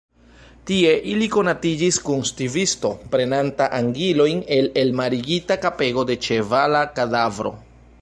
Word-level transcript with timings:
Tie 0.69 0.93
ili 1.11 1.27
konatiĝis 1.35 1.99
kun 2.07 2.25
stivisto, 2.31 2.91
prenanta 3.17 3.69
angilojn 3.83 4.43
el 4.59 4.73
elmarigita 4.85 5.63
kapego 5.67 6.11
de 6.13 6.21
ĉevala 6.29 6.87
kadavro. 6.99 7.59